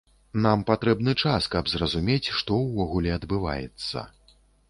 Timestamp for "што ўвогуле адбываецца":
2.39-4.07